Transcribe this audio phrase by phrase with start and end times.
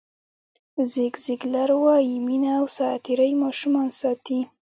[0.91, 4.39] زیګ زیګلر وایي مینه او ساعتېرۍ ماشومان ساتي.